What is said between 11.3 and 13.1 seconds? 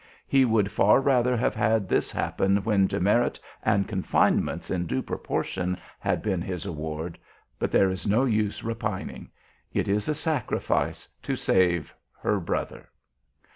save her brother.